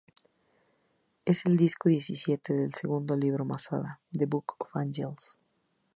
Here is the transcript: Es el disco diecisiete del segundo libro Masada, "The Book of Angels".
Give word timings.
Es 1.25 1.45
el 1.45 1.57
disco 1.57 1.87
diecisiete 1.87 2.55
del 2.55 2.73
segundo 2.73 3.15
libro 3.15 3.45
Masada, 3.45 4.01
"The 4.11 4.25
Book 4.25 4.55
of 4.57 4.75
Angels". 4.75 5.37